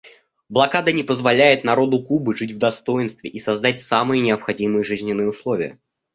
[0.49, 5.77] Блокада не позволяет народу Кубы жить в достоинстве и создать самые необходимые жизненные условия.